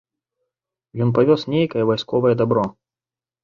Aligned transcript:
Ён 1.05 1.11
павёз 1.19 1.41
нейкае 1.57 1.87
вайсковае 1.93 2.35
дабро. 2.43 2.69